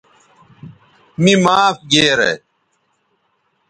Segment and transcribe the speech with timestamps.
[1.23, 2.31] می معاف گیرے